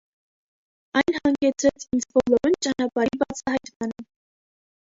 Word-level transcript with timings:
Այն 1.01 1.17
հանգեցրեց 1.17 1.85
ինձ 1.97 2.09
ոլորուն 2.19 2.57
ճանապարհի 2.67 3.21
բացահայտմանը։ 3.25 4.09